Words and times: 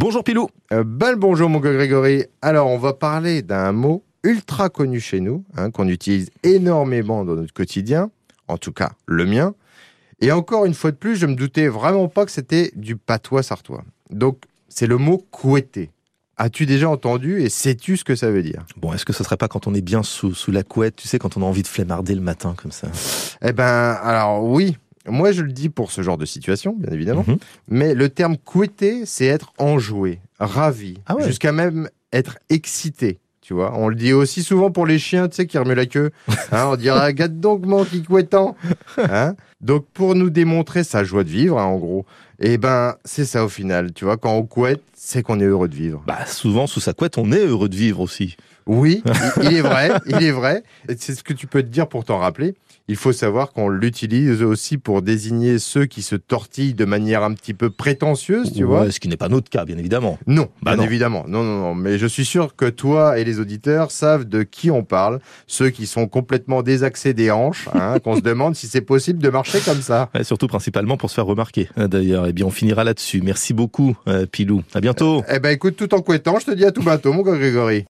Bonjour 0.00 0.22
Pilou. 0.22 0.46
Euh, 0.72 0.84
bel 0.84 1.16
bonjour 1.16 1.48
mon 1.48 1.58
gars 1.58 1.72
Grégory. 1.72 2.24
Alors 2.40 2.68
on 2.68 2.78
va 2.78 2.92
parler 2.92 3.42
d'un 3.42 3.72
mot 3.72 4.04
ultra 4.22 4.68
connu 4.68 5.00
chez 5.00 5.18
nous, 5.18 5.44
hein, 5.56 5.72
qu'on 5.72 5.88
utilise 5.88 6.30
énormément 6.44 7.24
dans 7.24 7.34
notre 7.34 7.52
quotidien, 7.52 8.12
en 8.46 8.58
tout 8.58 8.70
cas 8.70 8.92
le 9.06 9.26
mien. 9.26 9.56
Et 10.20 10.30
encore 10.30 10.66
une 10.66 10.74
fois 10.74 10.92
de 10.92 10.96
plus, 10.96 11.16
je 11.16 11.26
me 11.26 11.34
doutais 11.34 11.66
vraiment 11.66 12.06
pas 12.06 12.24
que 12.24 12.30
c'était 12.30 12.70
du 12.76 12.94
patois 12.94 13.42
sartois. 13.42 13.82
Donc 14.10 14.44
c'est 14.68 14.86
le 14.86 14.98
mot 14.98 15.26
couetter. 15.32 15.90
As-tu 16.36 16.64
déjà 16.64 16.88
entendu 16.88 17.42
et 17.42 17.48
sais-tu 17.48 17.96
ce 17.96 18.04
que 18.04 18.14
ça 18.14 18.30
veut 18.30 18.44
dire? 18.44 18.64
Bon, 18.76 18.92
est-ce 18.92 19.04
que 19.04 19.12
ce 19.12 19.24
serait 19.24 19.36
pas 19.36 19.48
quand 19.48 19.66
on 19.66 19.74
est 19.74 19.80
bien 19.80 20.04
sous, 20.04 20.32
sous 20.32 20.52
la 20.52 20.62
couette, 20.62 20.94
tu 20.94 21.08
sais, 21.08 21.18
quand 21.18 21.36
on 21.36 21.42
a 21.42 21.44
envie 21.44 21.64
de 21.64 21.66
flemmarder 21.66 22.14
le 22.14 22.20
matin 22.20 22.54
comme 22.56 22.70
ça? 22.70 22.86
Eh 23.42 23.52
ben, 23.52 23.64
alors 23.64 24.44
oui, 24.44 24.76
moi 25.10 25.32
je 25.32 25.42
le 25.42 25.52
dis 25.52 25.68
pour 25.68 25.90
ce 25.90 26.02
genre 26.02 26.18
de 26.18 26.24
situation, 26.26 26.74
bien 26.78 26.92
évidemment. 26.92 27.24
Mhm. 27.26 27.38
Mais 27.68 27.94
le 27.94 28.08
terme 28.08 28.36
couetter, 28.36 29.04
c'est 29.06 29.26
être 29.26 29.52
enjoué, 29.58 30.20
ravi, 30.38 30.98
Ah 31.06 31.16
ouais. 31.16 31.24
jusqu'à 31.26 31.52
même 31.52 31.88
être 32.12 32.38
excité. 32.48 33.18
Tu 33.48 33.54
vois, 33.54 33.72
on 33.78 33.88
le 33.88 33.94
dit 33.94 34.12
aussi 34.12 34.42
souvent 34.42 34.70
pour 34.70 34.84
les 34.84 34.98
chiens, 34.98 35.26
tu 35.26 35.36
sais, 35.36 35.46
qui 35.46 35.56
remuent 35.56 35.72
la 35.74 35.86
queue. 35.86 36.10
Hein, 36.52 36.66
on 36.70 36.76
dirait, 36.76 37.06
regarde 37.06 37.40
donc 37.40 37.64
mon 37.64 37.82
qui 37.82 38.02
couettant. 38.02 38.56
Hein? 38.98 39.36
Donc, 39.62 39.86
pour 39.94 40.14
nous 40.14 40.28
démontrer 40.28 40.84
sa 40.84 41.02
joie 41.02 41.24
de 41.24 41.30
vivre, 41.30 41.58
hein, 41.58 41.64
en 41.64 41.78
gros, 41.78 42.04
eh 42.40 42.58
ben, 42.58 42.96
c'est 43.06 43.24
ça 43.24 43.46
au 43.46 43.48
final. 43.48 43.94
Tu 43.94 44.04
vois, 44.04 44.18
quand 44.18 44.34
on 44.34 44.42
couette, 44.42 44.82
c'est 44.94 45.22
qu'on 45.22 45.40
est 45.40 45.44
heureux 45.44 45.68
de 45.68 45.74
vivre. 45.74 46.02
Bah, 46.06 46.26
souvent, 46.26 46.66
sous 46.66 46.80
sa 46.80 46.92
couette, 46.92 47.16
on 47.16 47.32
est 47.32 47.46
heureux 47.46 47.70
de 47.70 47.76
vivre 47.76 48.00
aussi. 48.00 48.36
Oui, 48.66 49.02
il- 49.42 49.54
est 49.56 49.60
vrai, 49.62 49.92
il 50.04 50.22
est 50.22 50.30
vrai. 50.30 50.62
C'est 50.98 51.14
ce 51.14 51.22
que 51.22 51.32
tu 51.32 51.46
peux 51.46 51.62
te 51.62 51.68
dire 51.68 51.88
pour 51.88 52.04
t'en 52.04 52.18
rappeler. 52.18 52.54
Il 52.90 52.96
faut 52.96 53.12
savoir 53.12 53.52
qu'on 53.52 53.68
l'utilise 53.68 54.42
aussi 54.42 54.78
pour 54.78 55.02
désigner 55.02 55.58
ceux 55.58 55.84
qui 55.84 56.00
se 56.00 56.16
tortillent 56.16 56.72
de 56.72 56.86
manière 56.86 57.22
un 57.22 57.34
petit 57.34 57.52
peu 57.52 57.68
prétentieuse, 57.68 58.52
tu 58.54 58.64
vois. 58.64 58.90
Ce 58.90 58.98
qui 59.00 59.08
n'est 59.08 59.18
pas 59.18 59.28
notre 59.28 59.50
cas, 59.50 59.66
bien 59.66 59.76
évidemment. 59.76 60.18
Non, 60.26 60.48
Bah 60.62 60.72
bien 60.72 60.76
non. 60.78 60.82
évidemment. 60.84 61.24
Non, 61.28 61.42
non, 61.42 61.60
non. 61.60 61.74
Mais 61.74 61.98
je 61.98 62.06
suis 62.06 62.24
sûr 62.24 62.56
que 62.56 62.64
toi 62.66 63.18
et 63.18 63.24
les 63.24 63.37
auditeurs 63.38 63.90
savent 63.90 64.24
de 64.24 64.42
qui 64.42 64.70
on 64.70 64.82
parle. 64.84 65.20
Ceux 65.46 65.70
qui 65.70 65.86
sont 65.86 66.06
complètement 66.06 66.62
désaxés 66.62 67.14
des 67.14 67.30
hanches, 67.30 67.68
hein, 67.74 67.98
qu'on 68.00 68.16
se 68.16 68.20
demande 68.20 68.56
si 68.56 68.66
c'est 68.66 68.80
possible 68.80 69.22
de 69.22 69.28
marcher 69.28 69.60
comme 69.60 69.80
ça. 69.82 70.10
Ouais, 70.14 70.24
surtout 70.24 70.46
principalement 70.46 70.96
pour 70.96 71.10
se 71.10 71.14
faire 71.14 71.26
remarquer. 71.26 71.68
hein, 71.76 71.88
D'ailleurs, 71.88 72.26
eh 72.26 72.32
bien, 72.32 72.46
on 72.46 72.50
finira 72.50 72.84
là-dessus. 72.84 73.20
Merci 73.22 73.54
beaucoup, 73.54 73.96
euh, 74.08 74.26
Pilou. 74.26 74.62
À 74.74 74.80
bientôt. 74.80 75.22
Eh 75.30 75.38
ben, 75.38 75.50
écoute, 75.50 75.76
tout 75.76 75.94
en 75.94 76.00
couettant, 76.00 76.38
je 76.40 76.46
te 76.46 76.50
dis 76.52 76.64
à 76.64 76.72
tout 76.72 76.82
bientôt, 76.82 77.12
mon 77.12 77.22
gars 77.22 77.36
Grégory. 77.36 77.86